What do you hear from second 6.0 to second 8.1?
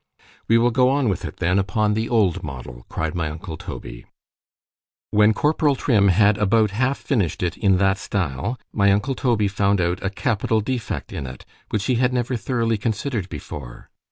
had about half finished it in that